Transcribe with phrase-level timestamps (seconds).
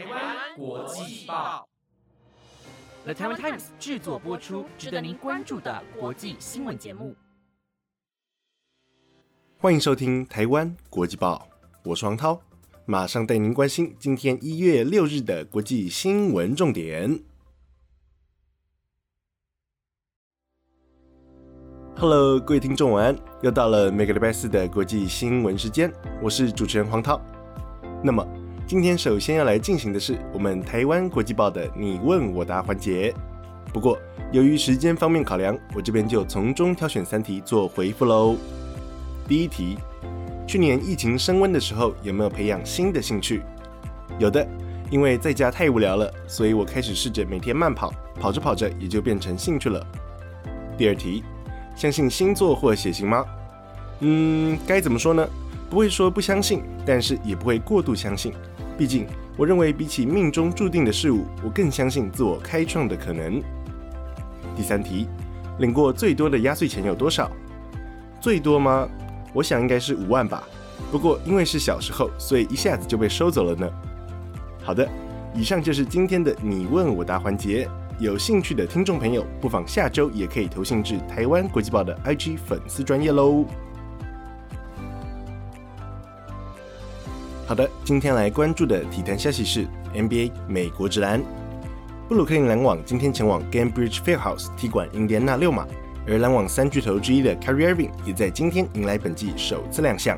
[0.00, 1.68] 台湾国际报
[3.04, 7.14] ，The Taiwan Times 制作播出，值得您关注的国际新闻节目。
[9.58, 11.46] 欢迎收听台湾国际报，
[11.84, 12.40] 我是王涛，
[12.86, 17.22] 马上带您关心今天一月六日的国际新闻重点。
[21.94, 25.92] Hello，各位听众晚安，又到了每个礼拜四的国际新闻时间，
[26.22, 27.20] 我是主持人黄涛。
[28.02, 28.26] 那么
[28.70, 33.12] 今天首先要来进行的是我们台湾国际报的你问我答环节。
[33.72, 33.98] 不过
[34.30, 38.36] 由于时间方面考量，我这边就从中挑选三题做回复喽。
[39.26, 39.76] 第一题，
[40.46, 43.42] 去年疫情升温的时候，有没有培养新的兴趣？
[44.20, 44.46] 有的，
[44.88, 49.84] 因为在家太无聊了，所以我开始试着每天慢跑，跑着跑着也就变成兴趣了。
[50.78, 51.24] 第二题。
[51.74, 53.24] 相信星座或血型吗？
[53.98, 55.28] 嗯，该怎么说呢？
[55.68, 58.32] 不会说不相信，但是也不会过度相信。
[58.80, 63.42] 毕竟，我认为比起命中注定的事物，我更相信自我开创的可能。
[64.56, 65.06] 第三题，
[65.58, 67.30] 领过最多的压岁钱有多少？
[68.22, 68.88] 最多吗？
[69.34, 70.44] 我想应该是五万吧。
[70.90, 73.70] 不过因为是小时候，所以一下子就被收走了呢。
[74.62, 74.88] 好的，
[75.34, 77.68] 以上就是今天的你问我答环节。
[77.98, 83.44] 有兴趣的听众朋友，不妨下周也可以投信至台湾国际报的 IG 粉丝专业喽。
[87.50, 91.20] 好的，今天来关注的体坛消息是 NBA 美国职篮，
[92.08, 95.66] 布鲁克林篮网今天前往 Gambridge Fieldhouse 踢馆印第安纳六马，
[96.06, 100.16] 而篮网三巨头之一的 Kyrie Irving 也在今天迎来本季首次亮相，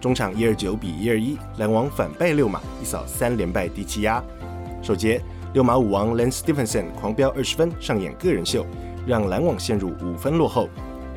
[0.00, 4.24] 中场一二九比一二一，篮网反败六马，一扫三连败第七压，
[4.80, 5.20] 首节。
[5.52, 8.64] 六马舞王 Lance Stephenson 狂飙二十分，上演个人秀，
[9.06, 10.70] 让篮网陷入五分落后。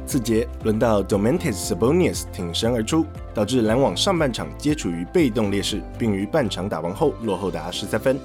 [0.05, 8.19] 次节轮到 Domantas Sabonis 挺身而出，导致篮网上半场皆处于被动劣势，并于半场打完后落后达十三分。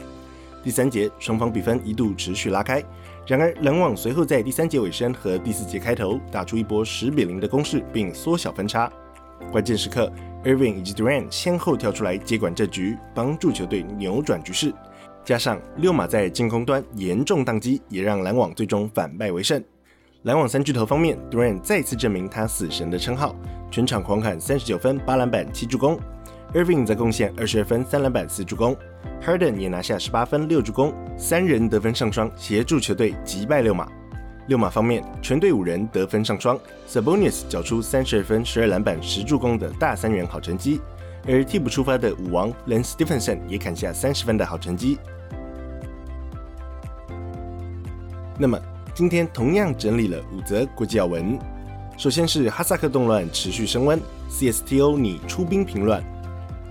[0.62, 2.83] 第三节双方比分一度持续拉开，
[3.27, 8.91] 然而篮网随后在第三节尾声和第四节开头打出一波十比零的攻势，并缩小分差。
[9.52, 10.13] 关键时刻
[10.45, 14.75] ，Irving 以及 Durant 先后跳出来接管这局，帮助球队扭转局势。
[15.25, 19.63] 加上六马在进攻端严重宕机，也让篮网最终反败为胜。
[20.28, 23.34] 篮网三巨头方面，Durant 再次证明他死神的称号，
[23.70, 25.98] 全场狂砍三十九分、八篮板、七助攻
[26.52, 28.77] ；Irving 则贡献二十二分、三篮板、四助攻
[29.24, 33.89] ；Harden 也拿下十八分、六助攻，三人得分上双，协助球队击败六马。
[34.48, 40.78] 六马方面，全队五人得分上双，Sabonis 缴出三十二分、十二篮板、十助攻的大三元好成绩，
[41.27, 44.98] 而替补出发的舞王 Lance Stephenson 也砍下三十分的好成绩。
[48.39, 48.60] 那么
[48.98, 51.39] 今天同样整理了五则国际要闻。
[51.97, 53.97] 首先是哈萨克动乱持续升温
[54.29, 56.03] ，CSTO 拟出兵平乱。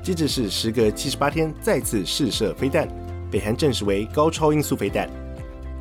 [0.04, 2.86] 接着是时隔七十八天再次试射飞弹，
[3.32, 5.10] 北韩证实为高超音速飞弹。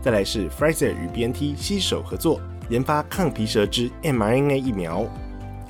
[0.00, 5.04] 再来是 f r i z e r 与 BNT 携手合作研发抗皮蛇之 mRNA 疫苗，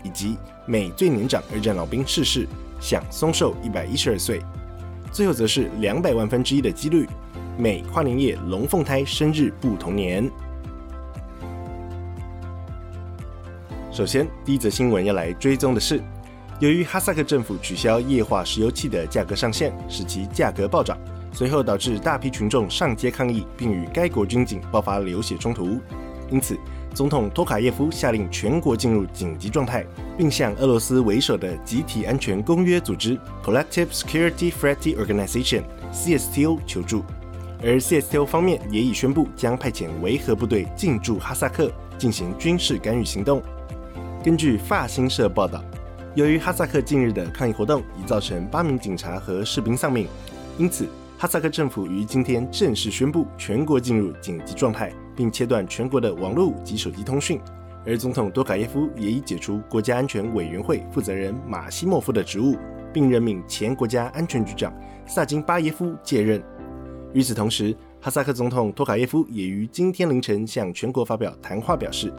[0.04, 0.36] 以及
[0.66, 2.46] 美最年长二战老兵逝世，
[2.82, 4.42] 享松寿一百一十二岁。
[5.10, 7.08] 最后则是两百万分之一的几率。
[7.56, 10.30] 美跨年夜龙凤胎生日不同年。
[13.96, 16.02] 首先，第一则新闻要来追踪的是，
[16.60, 20.98] 由于哈萨克政府取消液化石油气的价格上限，使其价格暴涨，
[21.32, 25.80] 随后导致大批群众上街抗议，并与该国军警爆发流血冲突。
[26.30, 26.58] 因此，
[26.92, 29.82] 总统托卡耶夫下令全国进入紧急状态，
[30.14, 37.02] 并向俄罗斯为首的集体安全公约组织 （Collective Security Treaty Organization，CSTO） 求助。
[37.64, 43.42] 而 CSTO 方面也已宣布将派遣维和部队进驻哈萨克进行军事干预行动。
[44.26, 45.64] 根据法新社报道，
[46.16, 50.08] 由于哈萨克近日的抗议活动已造成八名警察和士兵丧命，
[50.58, 50.84] 因此
[51.16, 57.40] 哈萨克政府于今天正式宣布全国进入紧急状态，并切断全国的网络及手机通讯。
[57.86, 62.56] 而总统多卡耶夫也已解除国家安全委员会负责人马西莫夫的职务，
[62.92, 64.74] 并任命前国家安全局长
[65.06, 66.42] 萨金巴耶夫接任。
[67.12, 67.72] 与此同时，
[68.06, 72.12] 哈萨克总统托卡耶夫也于今天凌晨向全国发表谈话，表示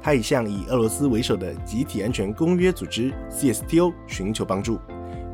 [0.00, 4.78] 他已向以俄罗斯为首的集体安全公约组织 （CSTO） 寻求帮助，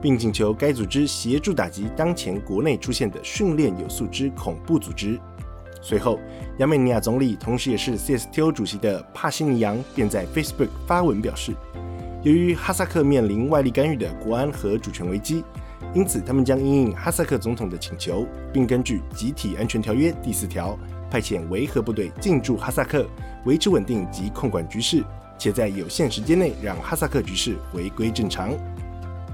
[0.01, 5.21] 并请求该组织协助打击当前国内出现的训练有素之恐怖组织。
[5.83, 6.19] 随后，
[6.57, 11.53] 亚美尼亚总理同时也是 CSTO 主席的帕西尼扬便在 Facebook 发文表示，
[12.23, 15.45] 由于哈萨克面临外力干预的国安和主权危机。
[15.95, 20.79] 因此，他们将应应哈萨克总统的请求，并根据集体安全条约第四条，
[21.11, 23.07] 派遣维和部队进驻哈萨克，
[23.45, 25.03] 维持稳定及控管局势，
[25.39, 28.53] 且在有限时间内让哈萨克局势回归正常。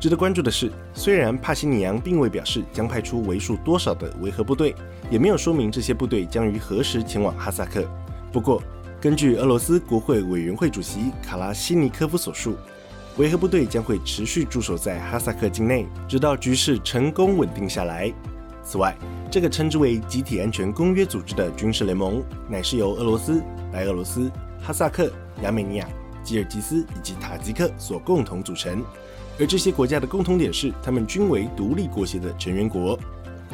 [0.01, 4.75] 值得关注的是，虽然帕西尼扬并未表示将派出为数多少的维和部队，
[5.11, 7.85] 也没有说明这些部队将于何时前往哈萨克。
[8.31, 8.63] 不过，
[9.01, 12.57] 根据俄罗斯国会委员会主席卡拉西尼科夫所述，
[13.17, 18.13] 维和部队将会持续驻守在哈萨克境内，直到局势成功稳定下来。
[18.65, 18.97] 此外，
[19.31, 23.41] 这个称之为集体安全公约组织的军事联盟，乃是由俄罗斯、
[23.73, 24.29] 白俄罗斯、
[24.61, 25.13] 哈萨克、
[25.43, 25.87] 亚美尼亚、
[26.25, 28.83] 吉尔吉斯以及塔吉克所共同组成。
[29.39, 32.99] 而这些国家的共同点是，他们均为独立国协的成员国。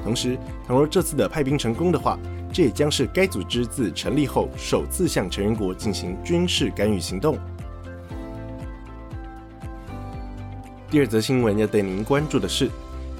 [0.02, 2.18] 同时，倘若这次的派兵成功的话，
[2.50, 7.36] 这也将是该组织自成立后首次向成员国进行军事干预行动。
[10.90, 12.68] 第二则新闻要带您关注的是。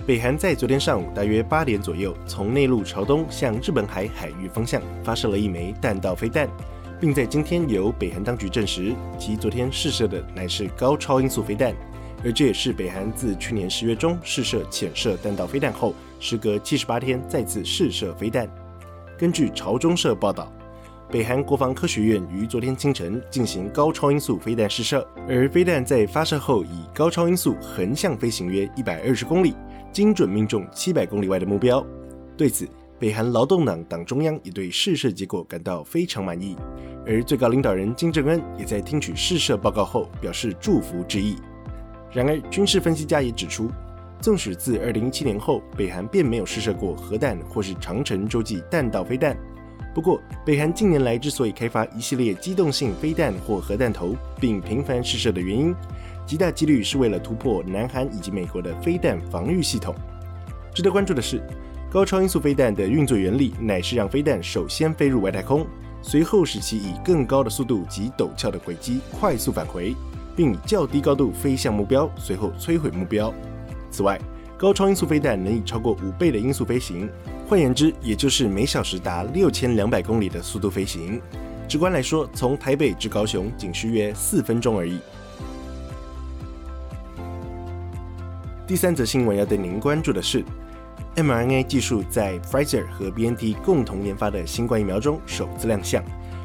[0.05, 6.49] 北韩在昨天上午大约八点左右，从内陆朝东向日本海海域方向发射了一枚弹道飞弹，
[6.99, 11.73] 并在今天由北韩当局证实，其昨天试射的乃是高超音速飞弹，
[12.25, 18.51] 而这也是北韩自去年十月中试射潜射弹道飞弹后，时隔七十八天再次试射飞弹。
[19.17, 20.53] 根据朝中社报道，
[21.11, 29.57] 北韩国防科学院于昨天清晨进行高超音速飞弹试射，而飞弹在发射后以高超音速横向飞行约一百二十公里。
[29.91, 31.85] 精准命中七百公里外的目标。
[32.37, 32.65] 对此，
[32.97, 36.57] 北韩劳动党党中央也对试射结果感到非常满意，
[37.05, 41.39] 而最高领导人金正恩也在听取试射报告后表示祝福之意。
[42.13, 43.69] 然而，军事分析家也指出，
[44.21, 49.37] 纵使自2017年后北韩便没有试射过核弹或是长城洲际弹道飞弹，
[49.93, 55.75] 不过北韩近年来之所以开发一系列机动性飞弹或核弹头，并频繁试射的原因。
[56.27, 59.95] 极大几率是为了突破南韩以及美国的飞弹防御系统。
[60.73, 61.43] 值得关注的是，
[61.91, 65.67] 高超音速飞弹的运作原理乃是让飞弹首先飞入外太空，
[66.03, 69.97] 随后使其以更高的速度及陡峭的轨迹快速返回，
[70.37, 73.35] 并以较低高度飞向目标，随后摧毁目标。
[73.91, 74.21] 此外，
[74.61, 77.09] 高超音速飞弹能以超过五倍的音速飞行，
[77.49, 81.19] 换言之，也就是每小时达六千两百公里的速度飞行。
[81.67, 85.01] 直观来说，从台北至高雄仅需约四分钟而已。
[88.67, 90.45] 第三则新闻要对您关注的是
[91.17, 96.05] ，mRNA 技术在 Pfizer 和 BNT 共同研发的新冠疫苗中首次亮相，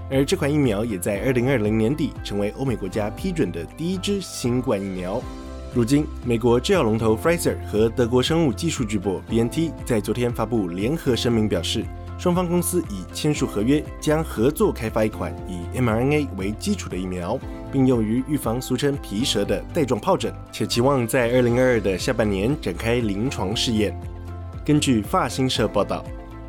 [0.10, 5.22] 而这款疫苗也在二零二零年底成为欧美国家批准的第一支新冠疫苗。
[5.75, 11.83] 如今，美国制药龙头 Pfizer 和德国生物技术巨擘 BNT 在昨天发布联合声明，表示。
[12.18, 17.38] 双方公司已签署合约，将合作开发一款以 mRNA 为基础的疫苗，
[17.74, 23.94] 并用于预防俗称皮蛇的带状疱疹，且期望在2022的下半年展开临床试验。
[24.66, 26.06] 根据法新社报道，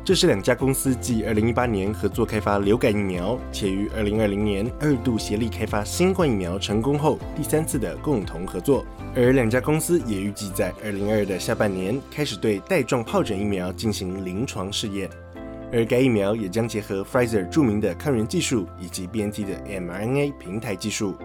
[0.07, 8.85] 这是两家公司继2018年合作开发流感疫苗，且于2020年二度协力开发新冠疫苗成功后第三次的共同合作。
[9.13, 15.09] 而两家公司也预计在2022的下半年开始对带状疱疹疫苗进行临床试验。
[15.73, 21.17] 而该疫苗也将结合 Pfizer 著名的抗原技术以及 BNT 的 mRNA 平台技术。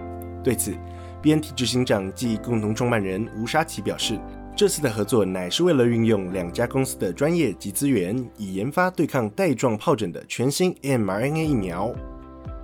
[0.42, 0.74] 对此
[1.22, 4.18] ，BNT 执行长暨共同创办人吴沙奇表示，
[4.54, 11.90] 这次的合作乃是为了运用两家公司的专业及资源，以研发对抗带状疱疹的全新 mRNA 疫苗。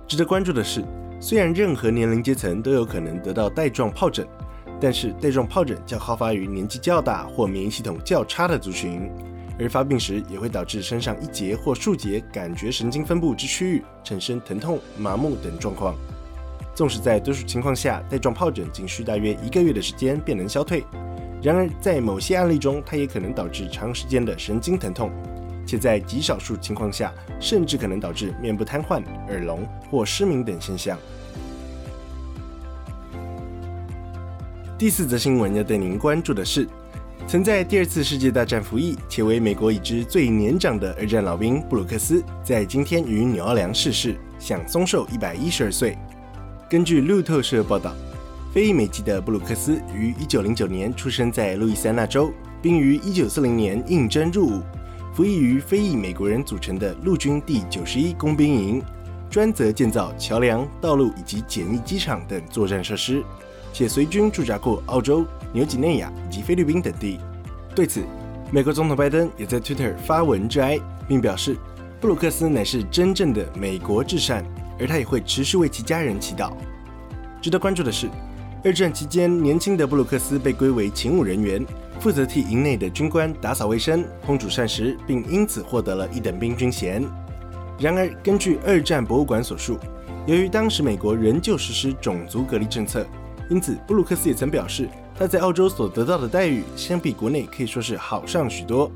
[0.07, 0.83] 值得关注的是，
[1.19, 4.25] 虽然任何年龄阶层都有可能得到带状疱疹，
[4.79, 9.09] 但是带状疱疹较好发于年纪较大或免疫系统较差的族群。
[9.59, 15.95] 而发病时也会导致身上一节或数节感觉神经分布之区域产生疼痛、麻木等状况。
[16.73, 20.85] 纵使在多数情况下，带状疱疹仅需大约一个月的时间便能消退，
[21.41, 25.09] 然而在某些案例中，它也可能导致长时间的神经疼痛，
[25.65, 30.97] 且在极少数情况下，甚至可能导致面部瘫痪、耳聋或失明等现象。
[34.77, 36.67] 第四则新闻要带您关注的是。
[37.27, 45.95] 曾在第二次世界大战服役且为美国已知最年长的二战老兵布鲁克斯，在今天于纽奥良逝世，享松寿一百一十二岁。
[46.67, 47.93] 根据路透社报道，
[48.51, 54.61] 非裔美籍的布鲁克斯于一九零九年出生在路易斯安那州，并于一九四零年应征入伍，
[55.13, 58.83] 服役于非裔美国人组成的陆军第九十一工兵营，
[59.29, 63.23] 专责建造桥梁、道路以及简易机场等作战设施。
[63.71, 67.19] 且随军驻扎过澳洲、纽几内亚以及菲律宾等地。
[67.75, 68.01] 对此，
[68.51, 71.55] 美国总统拜登也在 Twitter 发文致哀，并表示
[72.01, 74.43] 布鲁克斯乃是真正的美国至善，
[74.79, 76.51] 而他也会持续为其家人祈祷。
[77.39, 78.09] 值得关注的是，
[78.61, 81.65] 二战期间，年轻的布鲁克斯被归为勤务人员，
[81.97, 87.01] 负责替营内的军官打扫卫生、烹煮膳食，并因此获得了一等兵军衔。
[87.79, 89.77] 然而，根据二战博物馆所述，
[90.27, 93.05] 由于当时美国仍旧实施种族隔离政策。
[93.49, 98.91] 因此，布鲁克斯也曾表示，他在澳洲所得到的待遇，相比国内可以说是好上许多。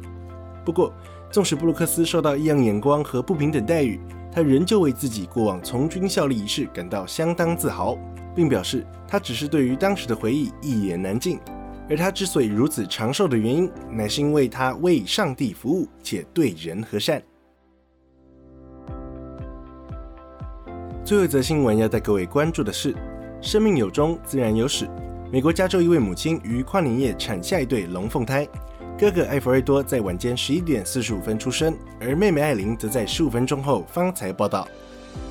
[0.65, 0.93] 不过，
[1.31, 3.97] 纵使布鲁克斯受到异样眼光和不平等待遇，
[4.33, 7.95] 他仍旧为自己过往从军效力一事感到相当自豪，
[8.35, 11.39] 并表示他只是对于当时的回忆一言难尽。
[11.87, 17.21] 而他之所以如此长寿的原因，乃是因为他为上帝服务且对人和善。
[21.05, 22.95] 最后一则新闻要带各位关注的是：
[23.39, 24.89] 生命有终，自然有始。
[25.31, 28.47] 美国加州一位母亲于跨年夜产下一对龙凤胎，
[28.95, 34.67] 哥哥艾弗瑞多在晚间十一点四十五分出生，而妹妹艾琳则在十五分钟后方才报道。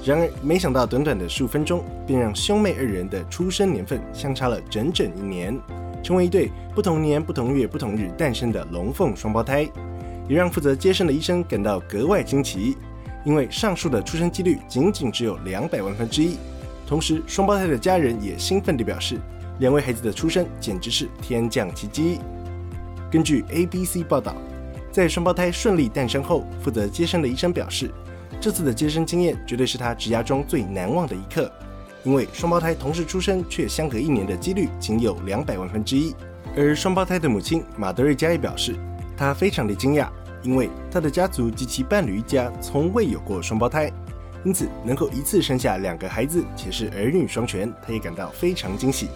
[0.04, 5.58] 然而，没想到短短的十五分钟，便让兄妹二人的出生年份相差了整整一年，
[6.02, 9.62] 成为一对不同年、不同月、不同日诞生的龙凤双胞胎，
[10.28, 12.76] 也让负责接生的医生感到格外惊奇。
[13.24, 16.36] 因为上述的出生几率仅仅只有两百万分之一，
[16.84, 19.20] 同时双胞胎的家人也兴奋地表示，
[19.60, 22.18] 两位孩子的出生简直是天降奇迹。
[23.12, 24.34] 根据 ABC 报道，
[24.90, 27.90] 在双胞胎顺利诞生后，负责接生的医生表示，
[28.40, 31.52] 这次的接生经验绝对是他职涯中最难忘的一刻，
[32.04, 36.14] 因为双胞胎同时出生却相隔一年的几率仅有两百万分之一。
[36.56, 38.74] 而双胞胎的母亲马德瑞佳也表示，
[39.14, 40.08] 她非常的惊讶。
[40.42, 43.92] 因为她的家族及其伴侣一家从未有过双胞胎，
[44.42, 49.08] 因此能够一次生下两个孩子且是儿女双全，她也感到非常惊喜。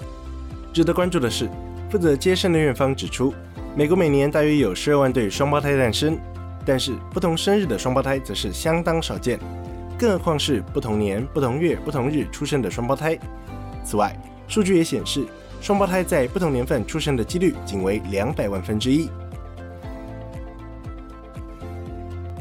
[0.72, 1.50] 值得关注的是，
[1.90, 3.34] 负责接生的院方指出，
[3.76, 6.18] 美国每年大约有十二万对双胞胎诞生，
[6.64, 9.38] 但是不同生日的双胞胎则是相当少见，
[9.98, 13.18] 更何况是不同年、不同月、不同日出生的双胞胎。
[13.84, 14.18] 此外，
[14.48, 15.26] 数据也显示，
[15.60, 19.10] 双胞胎在不同年份出生的几率仅为两百万分之一。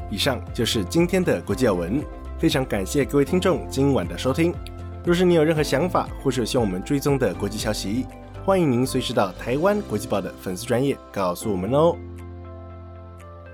[0.10, 2.02] 以上就是今天的国际要闻，
[2.40, 4.56] 非常感谢各位听众今晚的收听。
[5.04, 8.06] 若是你有任何想法，或是希望我们追踪的国际消息，
[8.46, 11.96] 欢迎您随时到台湾国际报的粉丝专业告诉我们哦。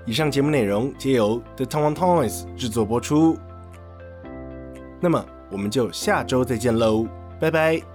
[0.04, 3.38] 以上节目内容皆由 The Taiwan Times 制作播出。
[5.00, 7.06] 那么我们就下周再见喽，
[7.40, 7.91] 拜拜。